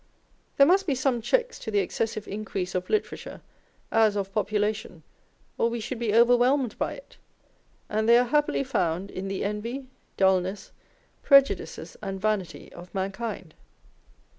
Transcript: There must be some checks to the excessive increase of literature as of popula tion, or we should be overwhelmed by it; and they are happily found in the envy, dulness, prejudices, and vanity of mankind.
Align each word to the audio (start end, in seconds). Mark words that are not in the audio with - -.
There 0.57 0.65
must 0.65 0.87
be 0.87 0.95
some 0.95 1.21
checks 1.21 1.59
to 1.59 1.69
the 1.69 1.77
excessive 1.77 2.27
increase 2.27 2.73
of 2.73 2.89
literature 2.89 3.39
as 3.91 4.15
of 4.15 4.33
popula 4.33 4.73
tion, 4.73 5.03
or 5.59 5.69
we 5.69 5.79
should 5.79 5.99
be 5.99 6.11
overwhelmed 6.15 6.75
by 6.79 6.93
it; 6.93 7.17
and 7.87 8.09
they 8.09 8.17
are 8.17 8.25
happily 8.25 8.63
found 8.63 9.11
in 9.11 9.27
the 9.27 9.43
envy, 9.43 9.85
dulness, 10.17 10.71
prejudices, 11.21 11.97
and 12.01 12.19
vanity 12.19 12.73
of 12.73 12.91
mankind. 12.95 13.53